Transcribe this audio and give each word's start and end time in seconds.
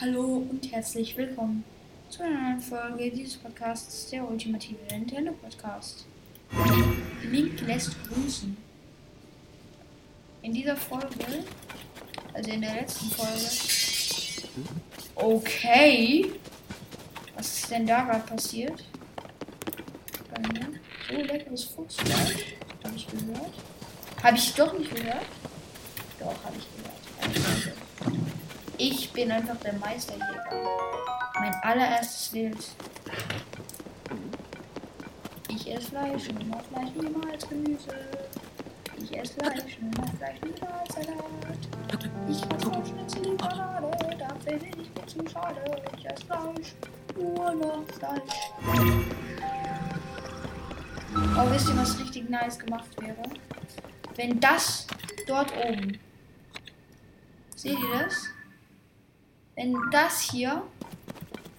Hallo 0.00 0.46
und 0.48 0.70
herzlich 0.70 1.16
willkommen 1.16 1.64
zu 2.08 2.22
einer 2.22 2.40
neuen 2.40 2.60
Folge 2.60 3.10
dieses 3.10 3.36
Podcasts, 3.36 4.08
der 4.10 4.30
ultimative 4.30 4.78
Nintendo 4.92 5.32
Podcast. 5.32 6.06
Link 7.24 7.60
lässt 7.62 7.96
grüßen. 8.04 8.56
In 10.42 10.52
dieser 10.52 10.76
Folge, 10.76 11.42
also 12.32 12.48
in 12.48 12.60
der 12.60 12.74
letzten 12.74 13.06
Folge. 13.06 14.70
Okay. 15.16 16.30
Was 17.34 17.58
ist 17.58 17.70
denn 17.72 17.84
da 17.84 18.04
gerade 18.04 18.24
passiert? 18.24 18.84
So 21.10 21.16
leckeres 21.16 21.64
Fuchsfleisch. 21.64 22.54
Habe 22.84 22.94
ich 22.94 23.08
gehört. 23.08 23.52
Habe 24.22 24.36
ich 24.36 24.54
doch 24.54 24.78
nicht 24.78 24.94
gehört? 24.94 25.26
Doch, 26.20 26.44
habe 26.44 26.56
ich 26.56 26.76
gehört. 26.76 27.07
Ich 28.80 29.12
bin 29.12 29.32
einfach 29.32 29.56
der 29.56 29.72
Meisterjäger. 29.72 30.44
Mein 31.40 31.52
allererstes 31.62 32.32
Wild. 32.32 32.56
Ich 35.48 35.68
esse 35.68 35.88
Fleisch, 35.88 36.28
nur 36.28 36.60
Fleisch 36.60 36.90
niemals 36.94 37.48
Gemüse. 37.48 37.88
Ich 38.96 39.18
esse 39.18 39.34
Fleisch, 39.34 39.78
nur 39.80 40.06
Fleisch 40.16 40.40
niemals 40.42 40.94
Salat. 40.94 41.58
Ich 42.28 42.40
esse 42.40 42.70
Schnitzel 42.86 43.22
die 43.22 43.36
Panade, 43.36 44.16
dafür 44.16 44.58
bin 44.58 44.80
ich 44.80 44.94
mir 44.94 45.06
zu 45.06 45.28
schade. 45.28 45.82
Ich 45.96 46.06
esse 46.06 46.24
Fleisch, 46.26 46.74
nur 47.16 47.54
noch 47.54 47.82
Fleisch. 47.98 48.36
Oh, 51.36 51.50
wisst 51.50 51.68
ihr, 51.68 51.76
was 51.76 51.98
richtig 51.98 52.30
nice 52.30 52.56
gemacht 52.56 52.90
wäre? 53.00 53.22
Wenn 54.14 54.38
das 54.38 54.86
dort 55.26 55.52
oben. 55.56 55.98
Seht 57.56 57.76
ihr 57.76 57.98
das? 58.04 58.28
Wenn 59.58 59.74
das 59.90 60.20
hier 60.20 60.62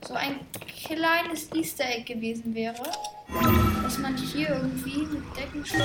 so 0.08 0.14
ein 0.14 0.40
kleines 0.86 1.52
Easter 1.54 1.84
Egg 1.84 2.06
gewesen 2.06 2.56
wäre, 2.56 2.82
dass 3.84 3.98
man 3.98 4.16
hier 4.16 4.52
irgendwie 4.52 5.00
mit 5.00 5.22
Deckensprung 5.36 5.84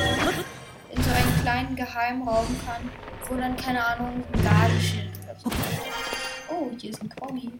in 0.92 1.02
so 1.02 1.10
einen 1.10 1.42
kleinen 1.42 1.74
Geheimraum 1.74 2.46
kann, 2.64 2.88
wo 3.28 3.34
dann, 3.34 3.56
keine 3.56 3.84
Ahnung, 3.84 4.22
ein 4.32 4.44
Ladeschild 4.44 5.10
oder 5.24 5.34
so. 5.40 5.50
Oh, 6.52 6.70
hier 6.78 6.90
ist 6.90 7.02
ein 7.02 7.08
Kroggy. 7.08 7.50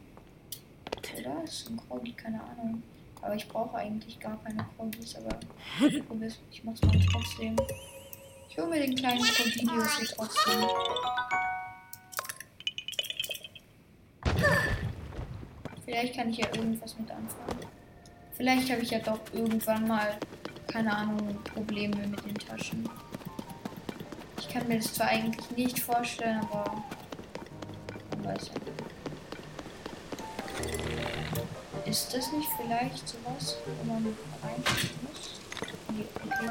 Oder? 1.19 1.43
ist 1.43 1.69
ein 1.69 1.77
Kroggy, 1.89 2.13
keine 2.13 2.41
Ahnung. 2.41 2.81
Aber 3.23 3.35
ich 3.35 3.49
brauche 3.49 3.77
eigentlich 3.77 4.21
gar 4.21 4.39
keine 4.45 4.65
Kroggis, 4.77 5.17
aber 5.17 5.37
ich 6.53 6.63
mach's 6.63 6.81
mal 6.81 7.01
trotzdem. 7.11 7.57
Ich 8.49 8.57
hole 8.57 8.69
mir 8.69 8.83
den 8.83 8.95
kleinen 8.95 9.21
Kroginius 9.21 9.99
hier 9.99 10.09
trotzdem. 10.15 10.65
Vielleicht 15.85 16.17
kann 16.17 16.31
ich 16.31 16.39
ja 16.39 16.47
irgendwas 16.55 16.99
mit 16.99 17.11
anfangen. 17.11 17.61
Vielleicht 18.33 18.71
habe 18.71 18.83
ich 18.83 18.91
ja 18.91 18.99
doch 19.01 19.21
irgendwann 19.33 19.87
mal, 19.87 20.17
keine 20.67 20.97
Ahnung, 20.97 21.39
Probleme 21.45 22.07
mit 22.07 22.25
den 22.25 22.35
Taschen. 22.35 22.89
Ich 24.39 24.49
kann 24.49 24.67
mir 24.67 24.79
das 24.79 24.93
zwar 24.95 25.09
eigentlich 25.09 25.51
nicht 25.57 25.81
vorstellen, 25.81 26.41
aber 26.51 26.83
man 28.11 28.25
weiß 28.25 28.49
ja. 28.49 28.55
Ist 31.87 32.15
das 32.15 32.33
nicht 32.33 32.49
vielleicht 32.57 33.07
sowas, 33.07 33.57
wo 33.67 33.85
man 33.85 34.17
reinschieben 34.43 34.99
muss? 35.09 35.41
Nee, 35.91 36.07
okay. 36.25 36.51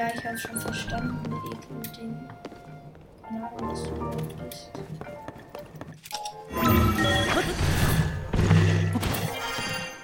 Ja, 0.00 0.08
ich 0.14 0.24
habe 0.24 0.38
schon 0.38 0.58
verstanden, 0.58 1.18
Ekel-Ding. 1.26 2.16
Keine 3.22 3.46
Ahnung, 3.46 3.70
was 3.70 3.82
du 3.82 4.44
bist. 4.44 4.70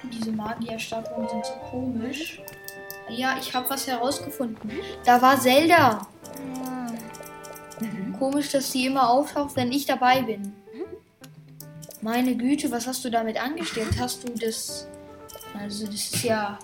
Diese 0.03 0.31
Magierstatuen 0.33 1.27
sind 1.27 1.45
so 1.47 1.53
komisch. 1.71 2.39
Ja, 3.09 3.37
ich 3.41 3.51
habe 3.55 3.67
was 3.71 3.87
herausgefunden. 3.87 4.69
Da 5.03 5.19
war 5.19 5.41
Zelda. 5.41 6.05
Komisch, 8.19 8.51
dass 8.51 8.71
sie 8.71 8.85
immer 8.85 9.09
auftaucht, 9.09 9.55
wenn 9.55 9.71
ich 9.71 9.87
dabei 9.87 10.21
bin. 10.21 10.53
Meine 12.01 12.35
Güte, 12.35 12.69
was 12.69 12.85
hast 12.85 13.03
du 13.03 13.09
damit 13.09 13.41
angestellt? 13.41 13.99
Hast 13.99 14.29
du 14.29 14.31
das. 14.33 14.87
Also, 15.59 15.87
das 15.87 15.95
ist 15.95 16.23
ja. 16.23 16.59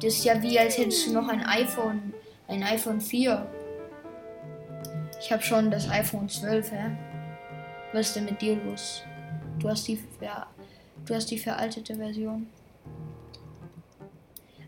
Das 0.00 0.14
ist 0.14 0.24
ja 0.24 0.40
wie, 0.40 0.58
als 0.58 0.78
hättest 0.78 1.06
du 1.06 1.12
noch 1.12 1.28
ein 1.28 1.44
iPhone 1.44 2.14
ein 2.50 2.62
iPhone 2.64 3.00
4. 3.00 3.46
Ich 5.20 5.32
habe 5.32 5.42
schon 5.42 5.70
das 5.70 5.88
iPhone 5.88 6.28
12, 6.28 6.72
hä? 6.72 6.90
Was 7.92 8.08
ist 8.08 8.16
denn 8.16 8.24
mit 8.24 8.40
dir 8.40 8.56
los? 8.56 9.02
Du 9.58 9.68
hast 9.68 9.86
die, 9.86 9.98
ja, 10.20 10.46
du 11.06 11.14
hast 11.14 11.30
die 11.30 11.38
veraltete 11.38 11.94
Version. 11.94 12.46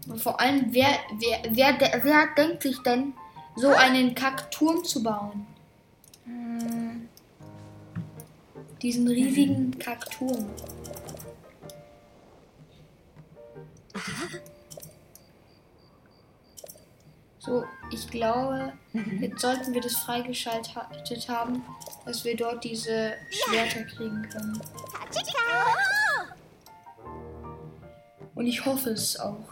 Und 0.09 0.20
vor 0.20 0.41
allem, 0.41 0.66
wer, 0.70 0.88
wer, 1.19 1.38
wer, 1.50 1.81
wer, 1.81 2.04
wer 2.04 2.28
denkt 2.37 2.62
sich 2.62 2.78
denn, 2.82 3.15
so 3.56 3.69
einen 3.69 4.14
Kackturm 4.14 4.84
zu 4.84 5.03
bauen? 5.03 5.47
Hm. 6.25 7.09
Diesen 8.81 9.06
riesigen 9.06 9.78
Kackturm. 9.78 10.47
So, 17.44 17.64
ich 17.91 18.08
glaube, 18.08 18.72
mhm. 18.92 19.20
jetzt 19.20 19.41
sollten 19.41 19.75
wir 19.75 19.80
das 19.80 19.97
freigeschaltet 19.97 21.28
haben, 21.28 21.64
dass 22.06 22.25
wir 22.25 22.36
dort 22.36 22.62
diese 22.62 23.14
Schwerter 23.30 23.82
kriegen 23.82 24.22
können. 24.30 24.62
Und 28.36 28.47
ich 28.47 28.64
hoffe 28.64 28.91
es 28.91 29.19
auch. 29.19 29.44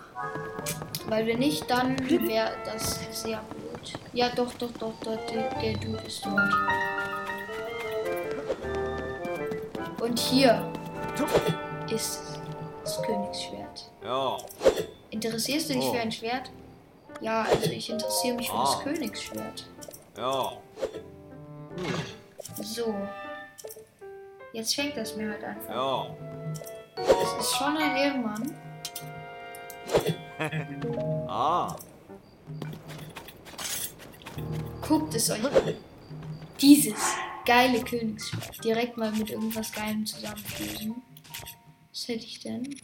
Weil 1.08 1.26
wenn 1.26 1.40
nicht, 1.40 1.68
dann 1.68 1.98
wäre 2.08 2.52
das 2.64 3.00
sehr 3.10 3.40
gut. 3.50 3.94
Ja, 4.12 4.28
doch, 4.36 4.54
doch, 4.54 4.70
doch, 4.78 4.94
doch 5.02 5.26
der, 5.26 5.52
der 5.60 5.76
Dude 5.78 6.00
ist 6.06 6.24
dort. 6.24 6.54
Und 10.00 10.16
hier 10.16 10.72
ist 11.92 12.38
das 12.84 13.02
Königsschwert. 13.02 13.90
Interessierst 15.10 15.70
du 15.70 15.74
dich 15.74 15.86
für 15.86 15.98
ein 15.98 16.12
Schwert? 16.12 16.52
Ja, 17.20 17.42
also 17.42 17.70
ich 17.70 17.90
interessiere 17.90 18.36
mich 18.36 18.48
für 18.48 18.56
ah. 18.56 18.64
das 18.64 18.82
Königsschwert. 18.82 19.68
Ja. 20.16 20.52
So. 22.62 22.94
Jetzt 24.52 24.74
schenkt 24.74 24.96
das 24.96 25.16
mir 25.16 25.30
halt 25.30 25.44
einfach. 25.44 25.70
Ja. 25.70 26.16
Das 26.96 27.46
ist 27.46 27.54
schon 27.56 27.76
ein 27.76 27.96
Ehrenmann. 27.96 28.56
ah. 31.28 31.76
Guckt 34.86 35.14
es 35.14 35.30
euch 35.30 35.44
an. 35.44 35.74
Dieses 36.60 37.14
geile 37.44 37.82
Königsschwert. 37.82 38.64
Direkt 38.64 38.96
mal 38.96 39.12
mit 39.12 39.30
irgendwas 39.30 39.72
Geilem 39.72 40.06
zusammenfügen. 40.06 41.02
Was 41.92 42.08
hätte 42.08 42.24
ich 42.24 42.40
denn? 42.40 42.76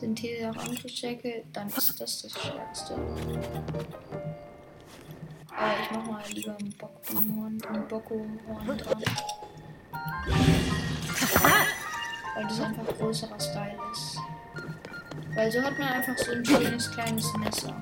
Sind 0.00 0.18
hier 0.18 0.50
auch 0.50 0.56
andere 0.56 0.88
Checke, 0.88 1.44
dann 1.52 1.68
ist 1.68 2.00
das 2.00 2.22
das 2.22 2.30
Stärkste. 2.30 2.94
Aber 5.54 5.74
ich 5.82 5.90
mach 5.90 6.06
mal 6.06 6.22
lieber 6.32 6.56
einen 6.56 6.74
Bockhorn, 6.78 7.62
einen 7.68 7.86
Bockhorn 7.86 8.40
dran. 8.78 9.04
Weil 12.34 12.44
das 12.44 12.60
einfach 12.60 12.96
größerer 12.96 13.38
Style 13.38 13.78
ist. 13.92 14.16
Weil 15.34 15.52
so 15.52 15.60
hat 15.60 15.78
man 15.78 15.88
einfach 15.88 16.16
so 16.16 16.32
ein 16.32 16.46
schönes 16.46 16.90
kleines 16.90 17.36
Messer. 17.36 17.78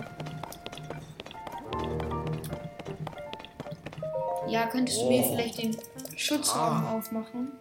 Ja, 4.48 4.66
könntest 4.66 5.00
du 5.02 5.08
mir 5.08 5.22
vielleicht 5.22 5.62
den 5.62 5.76
Schutzraum 6.16 6.84
ah. 6.84 6.94
aufmachen? 6.94 7.52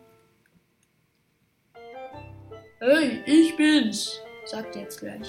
Hey, 2.79 3.21
ich 3.27 3.55
bin's! 3.55 4.19
Sagt 4.47 4.77
jetzt 4.77 5.01
gleich. 5.01 5.27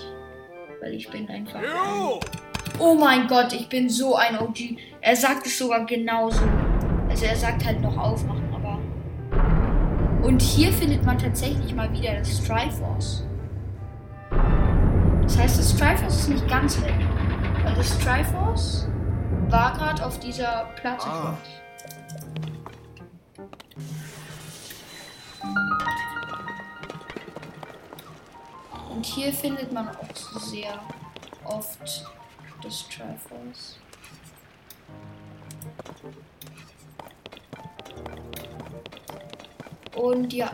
Weil 0.81 0.94
ich 0.94 1.11
bin 1.11 1.29
einfach. 1.29 1.59
Ein... 1.59 2.20
Oh 2.79 2.94
mein 2.94 3.26
Gott, 3.26 3.53
ich 3.53 3.69
bin 3.69 3.88
so 3.88 4.15
ein 4.15 4.38
OG. 4.38 4.76
Er 5.00 5.17
sagt 5.17 5.44
es 5.47 5.59
sogar 5.59 5.85
genauso. 5.87 6.44
Also 7.09 7.25
er 7.25 7.35
sagt 7.35 7.65
halt 7.65 7.81
noch 7.81 7.97
aufmachen, 7.97 8.49
aber. 8.55 8.79
Und 10.25 10.41
hier 10.41 10.73
findet 10.73 11.05
man 11.05 11.19
tatsächlich 11.19 11.75
mal 11.75 11.93
wieder 11.93 12.15
das 12.19 12.44
Triforce. 12.44 13.25
Das 15.23 15.38
heißt, 15.38 15.59
das 15.59 15.76
Triforce 15.76 16.21
ist 16.21 16.29
nicht 16.29 16.47
ganz 16.49 16.81
weg. 16.82 16.94
Weil 17.64 17.75
das 17.75 17.99
Triforce 17.99 18.88
war 19.49 19.73
gerade 19.73 20.06
auf 20.06 20.21
dieser 20.21 20.69
Platte. 20.76 21.06
Ah. 21.09 21.37
Und 28.99 29.06
hier 29.06 29.33
findet 29.33 29.73
man 29.73 29.91
auch 29.91 30.41
sehr 30.41 30.77
oft 31.45 31.79
das 32.61 32.85
Triforce. 32.89 33.79
Und 39.95 40.33
ja. 40.33 40.50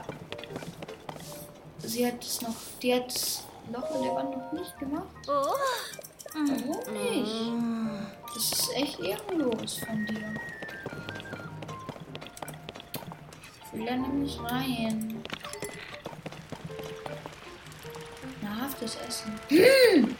Sie 1.78 2.06
hat 2.06 2.22
es 2.22 2.42
noch. 2.42 2.54
Die 2.82 2.94
hat 2.94 3.06
das 3.06 3.44
Loch 3.72 3.94
in 3.94 4.02
der 4.02 4.14
Wand 4.14 4.36
noch 4.36 4.52
nicht 4.52 4.78
gemacht. 4.78 5.06
Warum 5.26 6.92
nicht? 6.92 8.26
Das 8.34 8.52
ist 8.52 8.76
echt 8.76 9.00
ehrenlos 9.00 9.78
von 9.78 10.04
dir. 10.04 10.34
Ich 13.64 13.72
will 13.72 13.86
da 13.86 13.96
nämlich 13.96 14.38
rein. 14.38 15.24
Nahrhaftes 18.84 18.96
Essen. 19.08 19.40
Hm! 19.48 20.16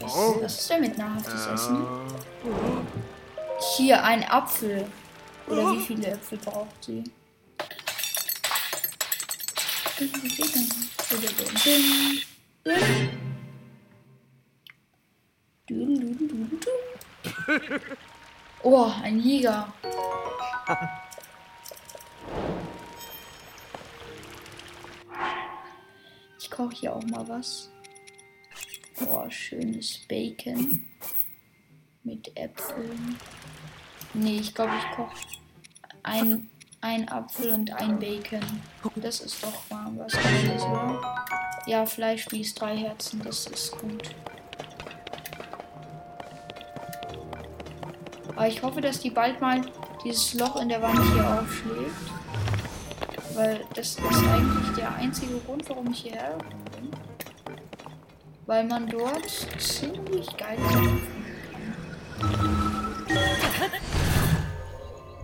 Was, 0.00 0.14
ist, 0.14 0.42
was 0.42 0.60
ist 0.60 0.70
denn 0.70 0.80
mit 0.80 0.98
nahrhaftes 0.98 1.46
Essen? 1.46 1.86
Hier 3.76 4.02
ein 4.02 4.24
Apfel. 4.24 4.86
Oder 5.46 5.72
wie 5.72 5.80
viele 5.80 6.08
Äpfel 6.08 6.38
braucht 6.38 6.84
sie? 6.84 7.04
Oh, 18.62 18.90
ein 19.02 19.20
Jäger. 19.20 19.72
koche 26.58 26.74
hier 26.74 26.96
auch 26.96 27.04
mal 27.04 27.26
was. 27.28 27.70
Oh, 29.06 29.30
schönes 29.30 30.00
Bacon 30.08 30.84
mit 32.02 32.36
Äpfeln. 32.36 33.16
Nee, 34.12 34.38
ich 34.40 34.52
glaube, 34.52 34.72
ich 34.76 34.96
koche 34.96 35.16
ein, 36.02 36.50
ein 36.80 37.08
Apfel 37.08 37.52
und 37.52 37.72
ein 37.72 38.00
Bacon. 38.00 38.40
Das 38.96 39.20
ist 39.20 39.40
doch 39.40 39.70
mal 39.70 39.92
was 39.98 40.14
anderes, 40.14 40.62
oder? 40.64 41.24
Ja, 41.66 41.86
Fleischspieß, 41.86 42.54
drei 42.56 42.76
Herzen, 42.76 43.22
das 43.22 43.46
ist 43.46 43.78
gut. 43.78 44.10
Aber 48.34 48.48
ich 48.48 48.60
hoffe, 48.62 48.80
dass 48.80 48.98
die 48.98 49.10
bald 49.10 49.40
mal 49.40 49.60
dieses 50.04 50.34
Loch 50.34 50.60
in 50.60 50.70
der 50.70 50.82
Wand 50.82 51.00
hier 51.12 51.40
aufschlägt. 51.40 52.18
Weil 53.38 53.60
das 53.72 53.90
ist 53.90 54.00
eigentlich 54.00 54.74
der 54.76 54.92
einzige 54.96 55.38
Grund, 55.46 55.62
warum 55.68 55.92
ich 55.92 56.00
hierher 56.00 56.36
bin. 56.74 56.90
Weil 58.46 58.64
man 58.64 58.88
dort 58.88 59.30
ziemlich 59.58 60.26
geil. 60.36 60.58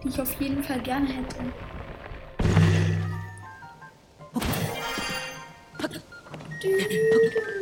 Die 0.04 0.08
ich 0.08 0.20
auf 0.20 0.40
jeden 0.40 0.62
Fall 0.62 0.80
gerne 0.82 1.08
hätte. 1.08 1.36
Ich 6.62 7.53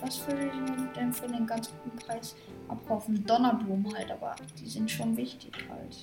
was 0.00 0.26
würde 0.26 0.46
ich 0.46 0.92
denn 0.94 1.12
für 1.12 1.26
einen 1.26 1.46
ganz 1.46 1.70
guten 1.70 1.96
Preis 1.98 2.34
abkaufen? 2.68 3.24
Donnerblumen 3.24 3.94
halt, 3.94 4.10
aber 4.10 4.34
die 4.58 4.66
sind 4.66 4.90
schon 4.90 5.16
wichtig 5.16 5.52
halt. 5.68 5.96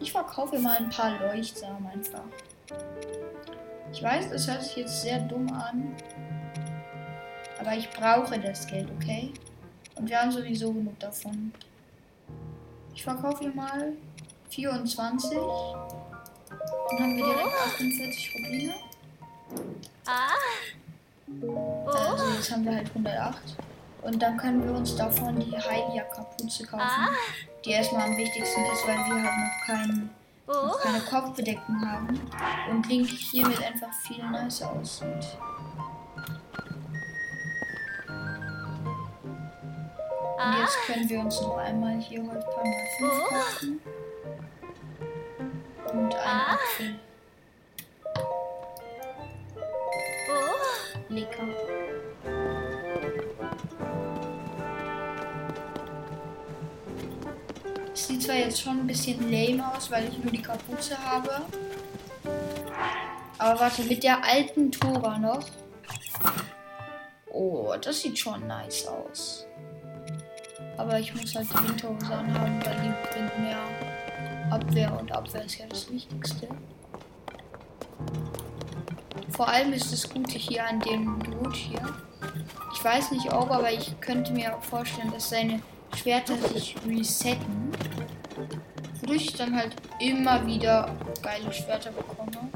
Ich 0.00 0.12
verkaufe 0.12 0.58
mal 0.58 0.76
ein 0.76 0.90
paar 0.90 1.18
Leuchtsamen 1.20 1.86
einfach. 1.86 2.24
Ich 3.92 4.02
weiß, 4.02 4.30
das 4.30 4.48
hört 4.48 4.62
sich 4.62 4.76
jetzt 4.76 5.02
sehr 5.02 5.20
dumm 5.20 5.52
an. 5.52 5.94
Aber 7.58 7.74
ich 7.74 7.88
brauche 7.90 8.38
das 8.38 8.66
Geld, 8.66 8.88
okay? 8.90 9.32
Und 9.96 10.08
wir 10.08 10.20
haben 10.20 10.30
sowieso 10.30 10.72
genug 10.72 10.98
davon. 10.98 11.52
Ich 12.94 13.02
verkaufe 13.02 13.44
hier 13.44 13.54
mal 13.54 13.92
24. 14.50 15.38
Dann 16.90 17.00
haben 17.00 17.16
wir 17.16 17.24
direkt 17.24 17.54
48 17.64 18.34
Rubine. 18.34 18.74
Also 21.86 22.32
jetzt 22.34 22.52
haben 22.52 22.64
wir 22.64 22.76
halt 22.76 22.88
108. 22.88 23.56
Und 24.02 24.22
dann 24.22 24.36
können 24.36 24.64
wir 24.64 24.72
uns 24.72 24.94
davon 24.94 25.38
die 25.40 25.56
Heilia-Kapuze 25.56 26.64
kaufen. 26.64 27.08
Die 27.64 27.70
erstmal 27.72 28.08
am 28.08 28.16
wichtigsten 28.16 28.64
ist, 28.72 28.86
weil 28.86 28.96
wir 28.96 29.22
halt 29.22 29.38
noch, 29.38 29.66
kein, 29.66 30.10
noch 30.46 30.80
keine 30.80 31.00
Kopfbedeckung 31.00 31.84
haben. 31.84 32.20
Und 32.70 32.86
Link 32.88 33.08
hiermit 33.08 33.60
einfach 33.62 33.92
viel 34.06 34.24
nicer 34.30 34.70
aussieht. 34.70 35.36
Und 40.38 40.58
jetzt 40.60 40.78
können 40.86 41.08
wir 41.08 41.18
uns 41.20 41.40
noch 41.40 41.56
einmal 41.56 41.98
hier 41.98 42.20
Holzpalm 42.22 42.72
5 42.98 43.12
kaufen. 43.28 43.80
Und 46.06 46.14
einen 46.14 46.40
Apfel. 46.40 46.94
Lecker. 51.08 51.42
Es 57.92 58.06
sieht 58.06 58.22
zwar 58.22 58.36
jetzt 58.36 58.60
schon 58.60 58.78
ein 58.78 58.86
bisschen 58.86 59.32
lame 59.32 59.64
aus, 59.74 59.90
weil 59.90 60.08
ich 60.08 60.18
nur 60.18 60.30
die 60.30 60.42
Kapuze 60.42 60.96
habe. 60.96 61.42
Aber 63.38 63.60
warte, 63.60 63.82
mit 63.82 64.04
der 64.04 64.22
alten 64.22 64.70
Tora 64.70 65.18
noch. 65.18 65.44
Oh, 67.32 67.74
das 67.80 68.02
sieht 68.02 68.16
schon 68.16 68.46
nice 68.46 68.86
aus. 68.86 69.44
Aber 70.76 71.00
ich 71.00 71.12
muss 71.16 71.34
halt 71.34 71.48
die 71.52 71.68
Winterhose 71.68 72.14
anhaben, 72.14 72.64
weil 72.64 72.76
die 72.76 73.12
bringt 73.12 73.38
mehr 73.40 73.58
Abwehr 74.50 74.98
und 74.98 75.12
Abwehr 75.12 75.44
ist 75.44 75.58
ja 75.58 75.66
das 75.66 75.90
Wichtigste. 75.90 76.48
Vor 79.30 79.48
allem 79.48 79.72
ist 79.72 79.92
das 79.92 80.08
Gute 80.08 80.38
hier 80.38 80.66
an 80.66 80.80
dem 80.80 81.18
Dude 81.22 81.54
hier. 81.54 81.80
Ich 82.72 82.84
weiß 82.84 83.10
nicht 83.12 83.32
ob, 83.32 83.50
aber 83.50 83.72
ich 83.72 83.98
könnte 84.00 84.32
mir 84.32 84.56
auch 84.56 84.62
vorstellen, 84.62 85.10
dass 85.12 85.30
seine 85.30 85.60
Schwerter 85.94 86.36
sich 86.48 86.76
resetten. 86.86 87.72
Wodurch 89.00 89.26
ich 89.26 89.34
dann 89.34 89.56
halt 89.56 89.74
immer 90.00 90.46
wieder 90.46 90.94
geile 91.22 91.52
Schwerter 91.52 91.90
bekomme. 91.90 92.50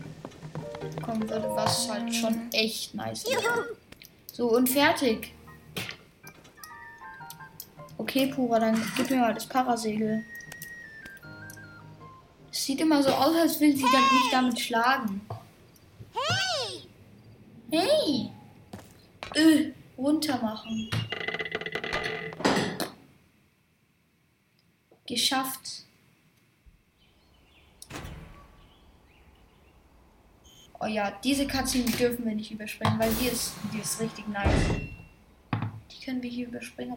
Bekommen 0.97 1.29
würde, 1.29 1.51
was 1.55 1.91
halt 1.91 2.15
schon 2.15 2.51
echt 2.53 2.95
nice 2.95 3.25
ist. 3.25 3.37
So, 4.33 4.51
und 4.57 4.69
fertig. 4.69 5.35
Okay, 7.99 8.29
Pura, 8.29 8.59
dann 8.59 8.81
gib 8.97 9.11
mir 9.11 9.19
mal 9.19 9.35
das 9.35 9.47
Parasegel. 9.47 10.25
Sieht 12.61 12.83
immer 12.83 13.03
so 13.03 13.09
aus, 13.09 13.35
als 13.35 13.59
will 13.59 13.75
sie 13.75 13.87
dann 13.91 14.03
nicht 14.03 14.33
damit 14.33 14.61
schlagen. 14.61 15.23
Hey! 16.13 16.83
Hey! 17.71 18.31
Öh, 19.35 19.73
runter 19.97 20.39
machen. 20.43 20.91
Geschafft. 25.07 25.87
Oh 30.81 30.87
ja, 30.87 31.19
diese 31.25 31.47
Cutscene 31.47 31.91
dürfen 31.93 32.27
wir 32.27 32.35
nicht 32.35 32.51
überspringen, 32.51 32.99
weil 32.99 33.13
die 33.15 33.29
ist, 33.29 33.55
die 33.73 33.81
ist 33.81 33.99
richtig 34.01 34.29
nice. 34.29 34.53
Die 35.91 36.05
können 36.05 36.23
wir 36.23 36.29
hier 36.29 36.49
überspringen, 36.49 36.95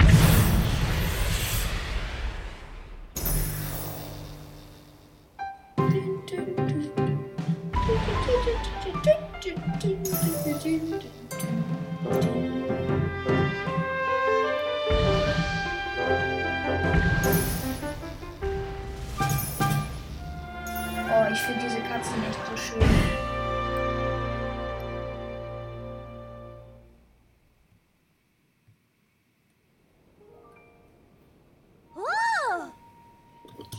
finde 21.44 21.62
diese 21.64 21.82
Katze 21.82 22.12
nicht 22.20 22.40
so 22.50 22.58
schön. 22.58 22.80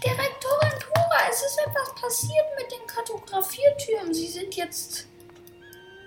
Direktorin 0.04 0.78
Pura, 0.78 1.30
es 1.30 1.42
ist 1.42 1.58
etwas 1.66 1.94
passiert 1.94 2.44
mit 2.58 2.70
den 2.70 2.86
Kartografiertürmen. 2.86 4.12
Sie 4.12 4.28
sind 4.28 4.54
jetzt. 4.54 5.06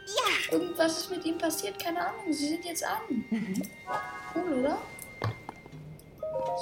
Ja. 0.06 0.54
Irgendwas 0.54 1.00
ist 1.00 1.10
mit 1.10 1.26
ihm 1.26 1.38
passiert, 1.40 1.82
keine 1.84 2.08
Ahnung. 2.08 2.32
Sie 2.32 2.50
sind 2.50 2.66
jetzt 2.66 2.84
an. 2.84 3.26
Cool, 4.36 4.60
oder? 4.60 4.78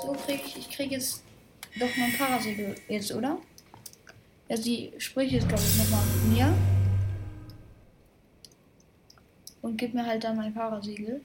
So 0.01 0.13
krieg 0.13 0.41
ich, 0.45 0.57
ich 0.57 0.69
krieg 0.69 0.91
jetzt 0.91 1.23
doch 1.77 1.89
mein 1.97 2.17
Parasegel 2.17 2.75
jetzt, 2.87 3.11
oder? 3.11 3.37
Ja, 4.47 4.57
sie 4.57 4.93
spricht 4.97 5.31
jetzt, 5.31 5.47
glaube 5.47 5.63
ich, 5.63 5.77
nochmal 5.77 6.03
mit 6.05 6.37
mir. 6.37 6.53
Und 9.61 9.77
gibt 9.77 9.93
mir 9.95 10.05
halt 10.05 10.23
dann 10.23 10.35
mein 10.37 10.53
Parasegel. 10.53 11.21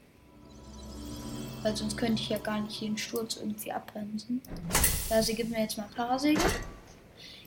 Weil 1.62 1.76
sonst 1.76 1.98
könnte 1.98 2.22
ich 2.22 2.30
ja 2.30 2.38
gar 2.38 2.60
nicht 2.60 2.80
den 2.80 2.96
Sturz 2.96 3.36
irgendwie 3.36 3.70
abbremsen. 3.72 4.40
Ja, 5.10 5.22
sie 5.22 5.34
gibt 5.34 5.50
mir 5.50 5.60
jetzt 5.60 5.76
mein 5.76 5.90
Parasegel. 5.90 6.42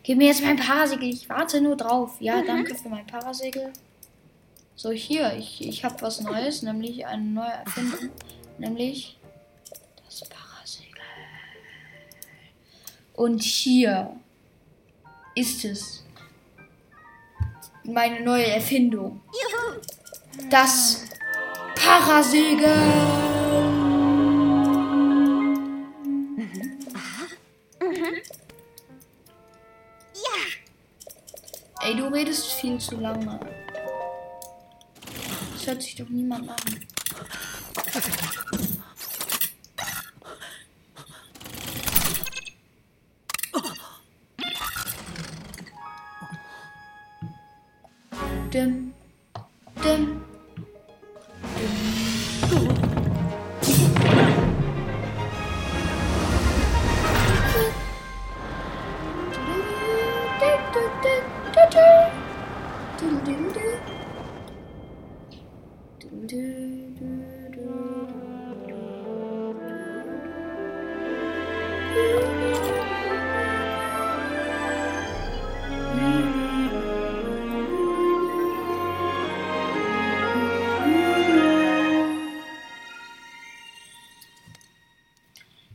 Gib 0.04 0.18
mir 0.20 0.28
jetzt 0.28 0.44
mein 0.44 0.58
Parasegel. 0.58 1.10
Ich 1.10 1.28
warte 1.30 1.62
nur 1.62 1.76
drauf. 1.76 2.18
Ja, 2.20 2.42
Mhm. 2.42 2.46
danke 2.48 2.76
für 2.76 2.90
mein 2.90 3.08
Parasegel. 3.08 3.72
So, 4.76 4.92
hier. 4.92 5.34
Ich, 5.34 5.66
ich 5.68 5.84
habe 5.84 6.00
was 6.02 6.22
Neues, 6.22 6.62
nämlich 6.62 7.06
eine 7.08 7.24
neue 7.24 7.52
Erfindung. 7.52 8.10
Nämlich 8.60 9.18
das 10.06 10.30
Parasegel. 10.30 11.02
Und 13.16 13.42
hier 13.42 14.16
ist 15.36 15.66
es. 15.66 16.04
Meine 17.84 18.22
neue 18.22 18.48
Erfindung. 18.48 19.22
Das 20.50 21.06
Parasegel. 21.76 22.70
Ey, 31.82 31.98
du 31.98 32.06
redest 32.06 32.54
viel 32.54 32.78
zu 32.80 32.96
lange. 32.96 33.38
Das 35.54 35.68
hört 35.68 35.82
sich 35.82 35.96
doch 35.96 36.08
niemand 36.08 36.50
an. 36.50 36.56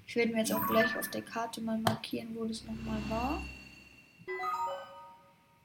Ich 0.09 0.17
werde 0.17 0.33
mir 0.33 0.38
jetzt 0.38 0.55
auch 0.55 0.67
gleich 0.67 0.97
auf 0.97 1.09
der 1.09 1.21
Karte 1.21 1.61
mal 1.61 1.77
markieren, 1.79 2.35
wo 2.35 2.47
das 2.47 2.65
nochmal 2.65 2.99
war. 3.11 3.43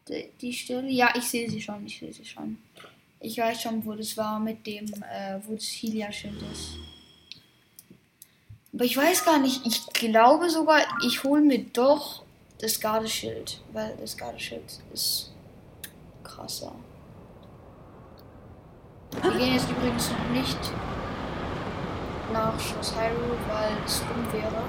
Die, 0.09 0.29
die 0.41 0.51
Stelle, 0.51 0.89
ja, 0.89 1.13
ich 1.15 1.23
sehe 1.23 1.50
sie 1.50 1.62
schon, 1.62 1.85
ich 1.85 1.97
sehe 1.97 2.12
sie 2.12 2.25
schon. 2.25 2.57
Ich 3.21 3.38
weiß 3.38 3.62
schon, 3.62 3.85
wo 3.85 3.93
das 3.93 4.17
war 4.17 4.41
mit 4.41 4.67
dem, 4.67 4.85
äh, 5.01 5.39
wo 5.47 5.53
das 5.53 5.63
Helia-Schild 5.63 6.41
ist. 6.51 6.75
Aber 8.73 8.83
ich 8.83 8.97
weiß 8.97 9.23
gar 9.23 9.39
nicht, 9.39 9.65
ich 9.65 9.85
glaube 9.93 10.50
sogar, 10.50 10.81
ich 11.07 11.23
hole 11.23 11.41
mir 11.41 11.63
doch 11.63 12.25
das 12.59 12.81
Gardeschild, 12.81 13.62
weil 13.71 13.95
das 13.95 14.17
Gardeschild 14.17 14.81
ist 14.93 15.33
krasser. 16.21 16.75
Wir 19.21 19.31
gehen 19.31 19.53
jetzt 19.53 19.69
übrigens 19.69 20.09
noch 20.09 20.29
nicht 20.31 20.59
nach 22.33 22.59
Schloss 22.59 22.93
Hyrule, 22.95 23.37
weil 23.47 23.77
es 23.85 23.99
dumm 23.99 24.33
wäre. 24.33 24.63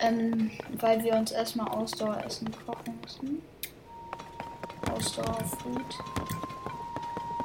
Ähm, 0.00 0.50
weil 0.80 1.02
wir 1.02 1.14
uns 1.14 1.30
erstmal 1.30 1.68
Ausdaueressen 1.68 2.50
kochen 2.66 2.98
müssen. 3.02 3.42
Ausdauerfood. 4.92 5.80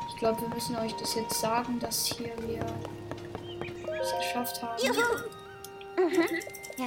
Ich 0.09 0.17
glaube, 0.17 0.41
wir 0.41 0.49
müssen 0.49 0.75
euch 0.75 0.93
das 0.95 1.15
jetzt 1.15 1.39
sagen, 1.39 1.79
dass 1.79 2.05
hier 2.07 2.33
wir 2.45 2.65
es 4.01 4.13
geschafft 4.17 4.61
haben. 4.61 4.81
Ja. 6.77 6.85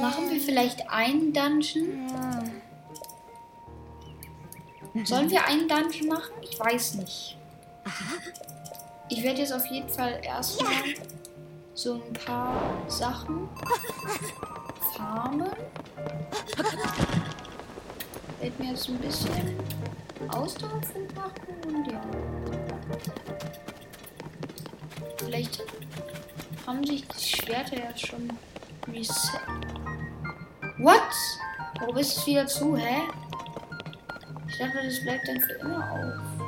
Machen 0.00 0.30
wir 0.30 0.40
vielleicht 0.40 0.88
einen 0.88 1.32
Dungeon? 1.32 2.10
Sollen 5.04 5.30
wir 5.30 5.44
einen 5.46 5.68
Dungeon 5.68 6.08
machen? 6.08 6.32
Ich 6.42 6.58
weiß 6.58 6.94
nicht. 6.94 7.36
Ich 9.08 9.22
werde 9.24 9.40
jetzt 9.40 9.52
auf 9.52 9.66
jeden 9.66 9.88
Fall 9.88 10.20
erstmal 10.22 10.94
so 11.74 11.94
ein 11.94 12.12
paar 12.12 12.54
Sachen 12.88 13.48
farmen. 14.96 15.50
Werde 18.40 18.62
mir 18.62 18.70
jetzt 18.70 18.88
ein 18.88 18.98
bisschen 18.98 19.58
Ausdauerfund 20.28 21.14
machen 21.14 21.54
und 21.66 21.90
ja. 21.90 22.00
Vielleicht 25.18 25.62
haben 26.66 26.84
sich 26.84 27.06
die 27.08 27.24
Schwerter 27.24 27.76
ja 27.76 27.96
schon 27.96 28.30
reset. 28.92 29.40
What? 30.78 31.00
Warum 31.78 31.96
ist 31.96 32.18
es 32.18 32.26
wieder 32.26 32.46
zu, 32.46 32.76
hä? 32.76 33.02
Ich 34.48 34.58
dachte, 34.58 34.84
das 34.84 35.00
bleibt 35.02 35.28
dann 35.28 35.40
für 35.40 35.52
immer 35.52 35.92
auf. 35.92 36.40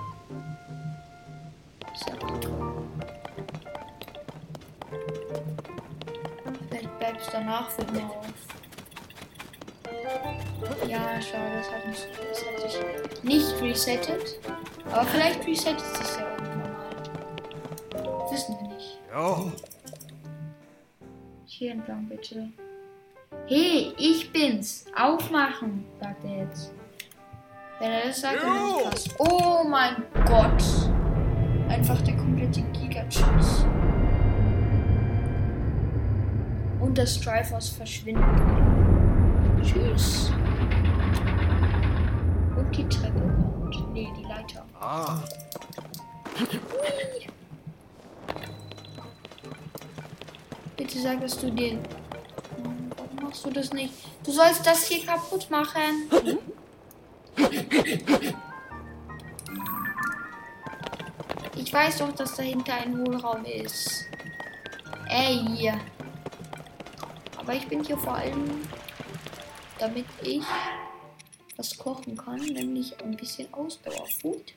Vielleicht 6.69 6.99
bleibt 6.99 7.21
es 7.21 7.29
danach 7.31 7.71
für 7.71 7.83
immer 7.83 8.11
auf. 8.11 8.62
Ja, 10.89 11.21
schade, 11.21 11.57
das 11.59 11.71
hat, 11.71 11.87
nicht, 11.87 12.09
das 12.31 12.45
hat 12.45 12.71
sich 12.71 13.23
nicht 13.23 13.63
resettet. 13.63 14.39
Aber 14.91 15.05
vielleicht 15.05 15.47
resettet 15.47 15.81
es 15.81 15.99
sich 15.99 16.19
ja 16.19 16.31
irgendwann 16.31 16.73
mal. 16.73 18.31
Wissen 18.31 18.57
wir 18.61 18.69
nicht. 18.75 18.99
Jo. 19.15 19.53
Hier 21.47 21.73
entlang 21.73 22.09
bitte. 22.09 22.49
Hey, 23.47 23.93
ich 23.99 24.33
bin's. 24.33 24.87
Aufmachen, 24.97 25.85
sagt 26.01 26.25
er 26.25 26.39
jetzt. 26.45 26.73
Wenn 27.79 27.91
er 27.91 28.07
das 28.07 28.21
sagt, 28.21 28.43
dann 28.43 28.57
ich 28.57 28.85
krass. 28.85 29.09
Oh 29.19 29.65
mein 29.65 30.03
Gott. 30.27 30.63
Einfach 31.69 32.01
der 32.03 32.17
komplette 32.17 32.63
Giga-Schuss. 32.63 33.67
Und 36.81 36.99
das 36.99 37.17
Strifers 37.17 37.71
verschwindet. 37.71 38.72
Tschüss. 39.73 40.31
Und 42.57 42.77
die 42.77 42.89
Treppe 42.89 43.21
kommt. 43.21 43.93
Nee, 43.93 44.13
die 44.17 44.25
Leiter. 44.25 44.67
Ah. 44.79 45.21
Bitte 50.77 50.99
sag, 50.99 51.21
dass 51.21 51.39
du 51.39 51.51
den. 51.51 51.79
Warum 52.97 53.17
machst 53.23 53.47
du 53.47 53.51
das 53.51 53.73
nicht? 53.73 53.95
Du 54.25 54.33
sollst 54.33 54.67
das 54.67 54.87
hier 54.89 55.07
kaputt 55.07 55.51
machen. 55.51 56.09
Ich 61.57 61.73
weiß 61.73 61.99
doch, 61.99 62.13
dass 62.13 62.35
dahinter 62.35 62.75
ein 62.75 62.99
Hohlraum 62.99 63.45
ist. 63.47 64.05
Ey. 65.09 65.73
Aber 67.39 67.55
ich 67.55 67.67
bin 67.67 67.83
hier 67.83 67.97
vor 67.97 68.15
allem, 68.15 68.63
damit 69.83 70.07
ich 70.23 70.45
was 71.57 71.77
kochen 71.77 72.17
kann, 72.17 72.39
nämlich 72.39 72.97
ein 73.03 73.17
bisschen 73.17 73.53
Ausdauerfood. 73.53 74.55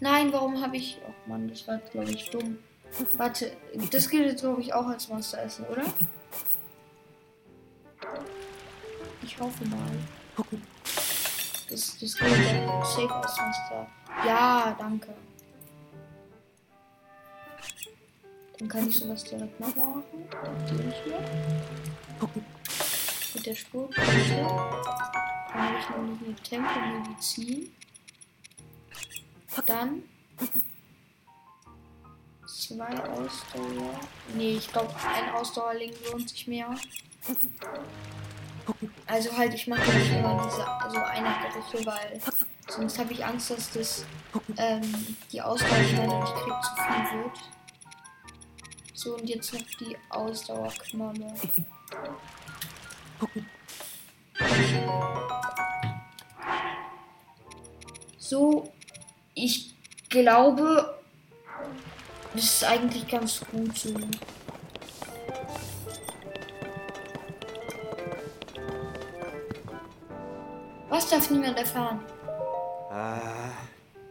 Nein, 0.00 0.32
warum 0.32 0.60
habe 0.60 0.76
ich. 0.76 0.98
Oh 1.08 1.28
Mann, 1.28 1.48
das 1.48 1.66
war 1.66 1.78
glaube 1.78 2.10
ich 2.10 2.28
dumm. 2.28 2.58
Warte, 3.16 3.56
das 3.90 4.10
gilt 4.10 4.26
jetzt 4.26 4.42
glaube 4.42 4.60
ich 4.60 4.74
auch 4.74 4.86
als 4.86 5.08
Monsteressen, 5.08 5.64
oder? 5.66 5.84
Ich 9.22 9.40
hoffe 9.40 9.64
mal. 9.64 9.78
Das, 11.70 11.98
das 11.98 12.14
geht 12.14 12.28
ja 12.28 12.84
safe 12.84 13.14
aus 13.14 13.38
Fenster. 13.38 13.86
Ja, 14.26 14.76
danke. 14.78 15.14
Dann 18.58 18.68
kann 18.68 18.88
ich 18.88 18.98
sowas 18.98 19.24
direkt 19.24 19.58
noch 19.58 19.74
machen. 19.74 20.04
Den 20.68 20.92
hier. 21.02 22.44
Mit 23.44 23.56
der 23.56 23.60
Spurkante. 23.60 24.36
Dann 25.52 25.62
habe 25.62 25.78
ich 25.78 25.90
nämlich 25.90 26.28
eine 26.28 26.34
Tempelmedizin. 26.36 27.72
Dann 29.66 30.02
zwei 32.46 32.88
Ausdauer. 32.88 34.00
Nee, 34.34 34.56
ich 34.56 34.72
glaube, 34.72 34.94
ein 35.14 35.34
Ausdauerling 35.34 35.92
lohnt 36.10 36.30
sich 36.30 36.46
mehr. 36.46 36.74
Also 39.06 39.36
halt, 39.36 39.52
ich 39.52 39.66
mache 39.66 39.92
nicht 39.92 40.10
immer 40.10 40.42
diese, 40.48 40.66
also 40.66 40.96
eine 40.96 41.34
Gerichte, 41.42 41.84
weil 41.84 42.20
sonst 42.68 42.98
habe 42.98 43.12
ich 43.12 43.22
Angst, 43.22 43.50
dass 43.50 43.70
das 43.72 44.06
ähm, 44.56 45.16
die 45.30 45.42
Ausdauer, 45.42 45.80
die 45.80 45.96
man 45.96 46.20
nicht 46.20 46.34
kriegt, 46.34 46.64
zu 46.64 46.74
viel 46.76 47.18
wird. 47.20 47.38
So, 48.94 49.16
und 49.16 49.28
jetzt 49.28 49.52
noch 49.52 49.60
die 49.78 49.98
Ausdauerknolle. 50.08 51.34
So, 58.18 58.72
ich 59.34 59.74
glaube, 60.08 60.98
das 62.34 62.44
ist 62.44 62.64
eigentlich 62.64 63.06
ganz 63.06 63.40
gut 63.50 63.76
so. 63.76 63.94
Was 70.88 71.08
darf 71.10 71.30
niemand 71.30 71.58
erfahren? 71.58 72.00
Ah, 72.90 73.50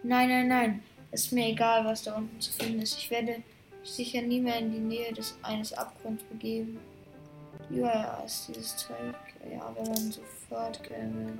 Nein, 0.03 0.27
nein, 0.29 0.47
nein. 0.47 0.83
Es 1.11 1.25
ist 1.25 1.31
mir 1.31 1.47
egal, 1.47 1.85
was 1.85 2.03
da 2.03 2.15
unten 2.15 2.41
zu 2.41 2.51
finden 2.51 2.81
ist. 2.81 2.97
Ich 2.97 3.09
werde 3.09 3.41
mich 3.81 3.91
sicher 3.91 4.21
nie 4.21 4.41
mehr 4.41 4.57
in 4.59 4.71
die 4.71 4.79
Nähe 4.79 5.13
des 5.13 5.37
eines 5.43 5.71
Abgrunds 5.73 6.23
begeben. 6.23 6.79
Ja, 7.69 8.21
ist 8.25 8.47
dieses 8.47 8.77
Zeug. 8.77 9.15
Ja, 9.51 9.73
wenn 9.75 9.87
man 9.87 10.11
sofort 10.11 10.83
käme. 10.83 11.37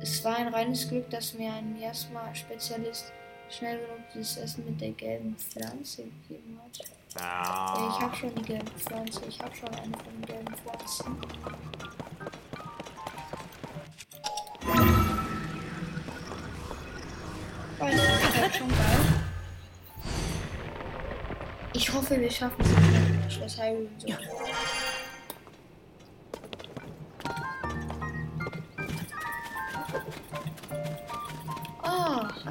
Es 0.00 0.24
war 0.24 0.36
ein 0.36 0.48
reines 0.48 0.88
Glück, 0.88 1.10
dass 1.10 1.34
mir 1.34 1.52
ein 1.52 1.72
Miasma-Spezialist 1.74 3.12
schnell 3.50 3.78
genug 3.78 4.00
dieses 4.14 4.36
Essen 4.38 4.64
mit 4.64 4.80
der 4.80 4.92
gelben 4.92 5.36
Pflanze 5.36 6.04
gegeben 6.04 6.58
hat. 6.64 6.78
Ja, 7.18 7.88
ich 7.90 8.02
habe 8.02 8.16
schon 8.16 8.34
die 8.36 8.42
gelbe 8.42 8.70
Pflanze. 8.78 9.20
Ich 9.28 9.40
habe 9.40 9.54
schon 9.54 9.68
eine 9.70 9.92
von 9.96 10.12
den 10.14 10.26
gelben 10.26 10.54
Pflanzen. 10.56 11.16
Halt. 17.80 18.00
Ich 21.72 21.92
hoffe, 21.92 22.20
wir 22.20 22.30
schaffen 22.30 22.60
es 22.60 22.68
mit 22.68 23.32
Schloss 23.32 23.58
Hyrule 23.58 23.88
so. 23.98 24.08
Ah, 24.08 24.18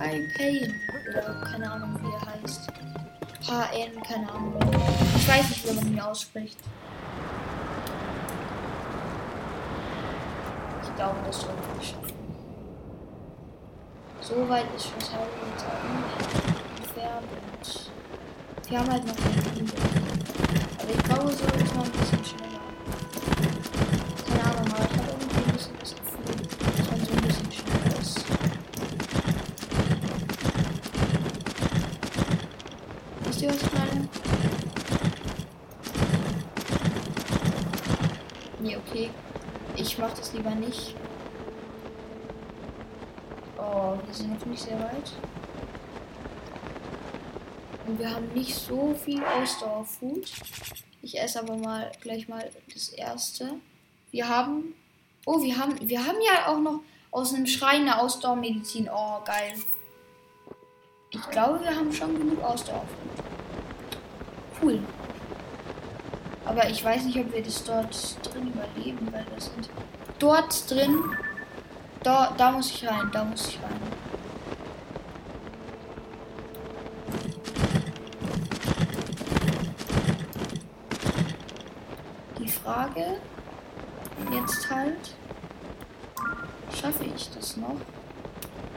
Hi 0.10 0.28
Pain. 0.36 0.74
Oder 1.08 1.22
keine 1.52 1.72
Ahnung, 1.72 2.00
wie 2.02 2.08
er 2.08 2.42
heißt. 2.42 2.68
HN, 3.46 4.02
keine 4.02 4.32
Ahnung. 4.32 4.56
Ich 5.16 5.28
weiß 5.30 5.50
nicht, 5.50 5.70
wie 5.70 5.76
man 5.76 5.88
ihn 5.88 6.00
ausspricht. 6.02 6.58
Ich 10.82 10.96
glaube, 10.96 11.16
das 11.28 11.42
sollten 11.42 11.62
wir 11.76 11.84
schaffen. 11.84 12.14
So 14.22 14.50
weit 14.50 14.66
ist 14.76 14.88
Schloss 14.88 15.12
Hyrule 15.12 15.52
jetzt 15.52 15.66
auch 15.66 16.80
entfernt 16.82 17.30
wir 18.70 18.80
haben 18.80 18.92
halt 18.92 19.04
noch 19.04 19.16
eine 19.16 19.44
Runde. 19.58 19.74
Aber 20.80 20.92
ich 20.92 21.04
glaube, 21.04 21.32
so 21.32 21.44
ist 21.46 21.76
man 21.76 21.86
ein 21.86 21.92
bisschen 21.92 22.24
schneller. 22.24 22.62
Keine 24.28 24.44
Ahnung, 24.44 24.74
aber 24.74 24.86
ich 24.86 24.98
habe 24.98 25.10
irgendwie 25.10 25.38
ein 25.44 25.54
bisschen 25.54 25.80
das 25.80 25.96
Gefühl, 25.96 26.36
dass 26.78 26.92
man 26.92 27.06
so 27.06 27.12
ein 27.12 27.22
bisschen 27.22 27.52
schneller 27.52 28.00
ist. 28.00 28.26
Wisst 33.24 33.42
ihr, 33.42 33.50
was 33.50 33.64
ich 33.64 33.74
meine? 33.74 34.08
Nee, 38.60 38.78
okay. 38.78 39.10
Ich 39.76 39.98
mach 39.98 40.14
das 40.14 40.34
lieber 40.34 40.52
nicht. 40.52 40.96
Oh, 43.58 43.96
wir 44.06 44.14
sind 44.14 44.40
noch 44.40 44.46
nicht 44.60 44.70
sehr 44.70 44.80
weit. 44.80 45.12
Und 47.88 48.00
wir 48.00 48.14
haben 48.14 48.28
nicht 48.34 48.56
so 48.56 48.94
viel 48.94 49.24
Ausdauerfood. 49.24 50.30
Ich 51.02 51.20
esse 51.20 51.40
aber 51.40 51.56
mal 51.58 51.92
gleich 52.02 52.28
mal 52.28 52.50
das 52.74 52.90
erste. 52.90 53.54
Wir 54.12 54.28
haben. 54.28 54.76
Oh, 55.26 55.42
wir 55.42 55.58
haben. 55.58 55.76
Wir 55.88 56.06
haben 56.06 56.18
ja 56.22 56.48
auch 56.48 56.60
noch 56.60 56.82
aus 57.12 57.34
einem 57.34 57.48
Schrein 57.48 57.82
eine 57.82 58.00
Ausdauermedizin. 58.00 58.90
Oh, 58.94 59.22
geil. 59.24 59.54
Ich 61.12 61.30
glaube, 61.30 61.62
wir 61.62 61.76
haben 61.76 61.92
schon 61.92 62.18
genug 62.18 62.44
Ausdauerfood. 62.44 62.88
Cool. 64.62 64.80
Aber 66.46 66.70
ich 66.70 66.84
weiß 66.84 67.06
nicht, 67.06 67.18
ob 67.18 67.34
wir 67.34 67.42
das 67.42 67.64
dort 67.64 68.18
drin 68.24 68.54
überleben, 68.54 69.08
weil 69.12 69.26
das 69.36 69.46
sind. 69.46 69.70
Dort 70.20 70.70
drin. 70.70 71.00
Da, 72.04 72.34
da 72.38 72.52
muss 72.52 72.72
ich 72.72 72.88
rein, 72.88 73.10
da 73.12 73.24
muss 73.24 73.48
ich 73.48 73.60
rein. 73.62 73.80
Die 82.40 82.48
Frage 82.70 83.18
jetzt 84.32 84.70
halt, 84.70 85.16
schaffe 86.72 87.04
ich 87.04 87.28
das 87.32 87.58
noch 87.58 87.82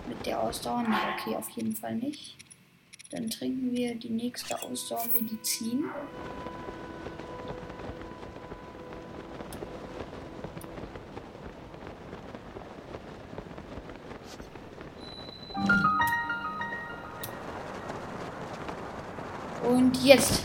mit 0.08 0.24
der 0.24 0.42
Ausdauer? 0.42 0.82
Nee, 0.88 0.96
okay, 1.14 1.36
auf 1.36 1.50
jeden 1.50 1.76
Fall 1.76 1.96
nicht. 1.96 2.38
Dann 3.10 3.28
trinken 3.28 3.70
wir 3.72 3.94
die 3.94 4.08
nächste 4.08 4.62
Ausdauermedizin. 4.62 5.84
Und 19.68 20.02
jetzt. 20.02 20.44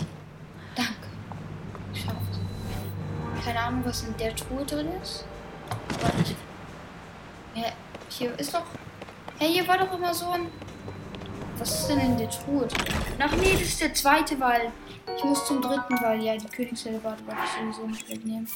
Danke. 0.76 0.92
Geschafft. 1.94 2.18
Keine 3.44 3.60
Ahnung, 3.62 3.77
was 3.88 4.04
in 4.04 4.16
der 4.18 4.36
Truhe 4.36 4.66
drin 4.66 4.88
ist. 5.02 5.26
Ich. 6.22 6.36
Ja, 7.62 7.70
hier 8.10 8.38
ist 8.38 8.54
doch. 8.54 8.64
Hey, 9.40 9.54
hier 9.54 9.68
war 9.68 9.78
doch 9.78 9.94
immer 9.98 10.14
so 10.14 10.30
ein. 10.30 10.48
Was 11.58 11.80
ist 11.80 11.88
denn 11.88 12.00
in 12.00 12.18
der 12.18 12.30
Truhe 12.30 12.68
drin? 12.68 12.94
Ach 13.20 13.36
nee, 13.38 13.54
das 13.54 13.62
ist 13.62 13.82
der 13.82 13.94
zweite 13.94 14.40
Wall. 14.40 14.72
Ich 15.16 15.24
muss 15.24 15.46
zum 15.48 15.62
dritten 15.62 16.00
Wall. 16.02 16.22
Ja, 16.22 16.36
die 16.36 16.48
Königshelle 16.48 17.04
war 17.04 17.16
ich 17.16 17.52
sowieso 17.60 17.88
nicht 17.88 18.08
mitnehmen. 18.10 18.48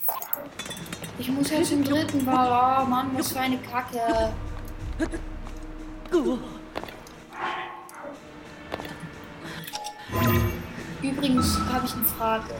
Ich 1.18 1.30
muss 1.30 1.50
ja 1.50 1.64
zum 1.64 1.84
dritten 1.84 2.26
Wall. 2.26 2.84
Oh 2.84 2.86
Mann, 2.86 3.10
was 3.18 3.32
für 3.32 3.40
eine 3.40 3.58
Kacke. 3.58 4.34
Übrigens 11.02 11.58
habe 11.72 11.86
ich 11.86 11.94
eine 11.94 12.04
Frage. 12.04 12.54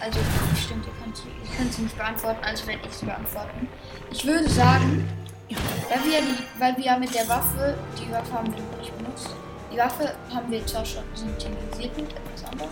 Also, 0.00 0.20
stimmt, 0.62 0.86
ihr 0.86 0.92
könnt, 1.02 1.22
ihr 1.44 1.56
könnt 1.56 1.72
sie 1.72 1.82
nicht 1.82 1.96
beantworten, 1.96 2.44
also 2.44 2.66
werde 2.66 2.80
ich 2.86 2.94
sie 2.94 3.06
beantworten. 3.06 3.68
Ich 4.10 4.26
würde 4.26 4.48
sagen, 4.50 5.08
weil 5.48 6.04
wir, 6.04 6.20
die, 6.20 6.60
weil 6.60 6.76
wir 6.76 6.84
ja 6.84 6.98
mit 6.98 7.14
der 7.14 7.26
Waffe, 7.28 7.78
die 7.98 8.12
Waffe 8.12 8.32
haben 8.32 8.52
wir 8.52 8.62
noch 8.62 8.78
nicht 8.78 8.96
benutzt. 8.98 9.30
Die 9.72 9.78
Waffe 9.78 10.14
haben 10.34 10.50
wir 10.50 10.66
zwar 10.66 10.84
schon 10.84 11.04
synthetisiert 11.14 11.96
mit 11.96 12.10
etwas 12.10 12.44
anderem, 12.50 12.70